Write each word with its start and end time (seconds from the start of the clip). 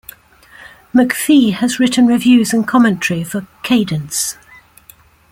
McPhee 0.95 1.53
has 1.53 1.77
written 1.79 2.07
reviews 2.07 2.53
and 2.53 2.67
commentary 2.67 3.23
for 3.23 3.45
"Cadence". 3.61 4.35